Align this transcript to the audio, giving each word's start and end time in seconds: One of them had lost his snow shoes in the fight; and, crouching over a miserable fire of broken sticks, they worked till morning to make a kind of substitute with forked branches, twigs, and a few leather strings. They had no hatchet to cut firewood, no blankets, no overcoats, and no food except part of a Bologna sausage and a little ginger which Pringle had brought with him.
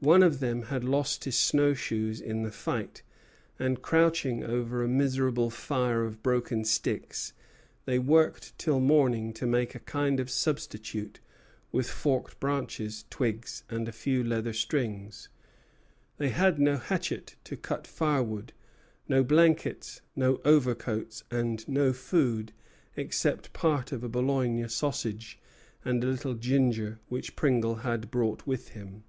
One 0.00 0.22
of 0.22 0.40
them 0.40 0.64
had 0.64 0.84
lost 0.84 1.24
his 1.24 1.34
snow 1.38 1.72
shoes 1.72 2.20
in 2.20 2.42
the 2.42 2.50
fight; 2.50 3.00
and, 3.58 3.80
crouching 3.80 4.44
over 4.44 4.84
a 4.84 4.86
miserable 4.86 5.48
fire 5.48 6.04
of 6.04 6.22
broken 6.22 6.66
sticks, 6.66 7.32
they 7.86 7.98
worked 7.98 8.52
till 8.58 8.80
morning 8.80 9.32
to 9.32 9.46
make 9.46 9.74
a 9.74 9.78
kind 9.80 10.20
of 10.20 10.28
substitute 10.28 11.20
with 11.72 11.88
forked 11.88 12.38
branches, 12.38 13.06
twigs, 13.08 13.64
and 13.70 13.88
a 13.88 13.92
few 13.92 14.22
leather 14.22 14.52
strings. 14.52 15.30
They 16.18 16.28
had 16.28 16.58
no 16.58 16.76
hatchet 16.76 17.36
to 17.44 17.56
cut 17.56 17.86
firewood, 17.86 18.52
no 19.08 19.22
blankets, 19.24 20.02
no 20.14 20.38
overcoats, 20.44 21.24
and 21.30 21.66
no 21.66 21.94
food 21.94 22.52
except 22.94 23.54
part 23.54 23.90
of 23.90 24.04
a 24.04 24.10
Bologna 24.10 24.68
sausage 24.68 25.38
and 25.82 26.04
a 26.04 26.08
little 26.08 26.34
ginger 26.34 26.98
which 27.08 27.36
Pringle 27.36 27.76
had 27.76 28.10
brought 28.10 28.46
with 28.46 28.68
him. 28.68 29.04